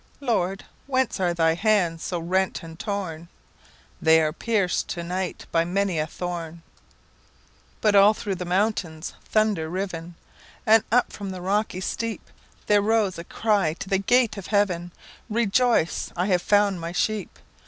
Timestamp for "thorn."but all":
6.07-8.15